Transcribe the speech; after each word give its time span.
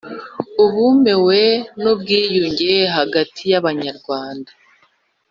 Ubumewe 0.63 1.41
n 1.81 1.83
ubwiyunge 1.91 2.73
hagati 2.95 3.41
y 3.51 3.55
Abanyarwanda 3.59 4.51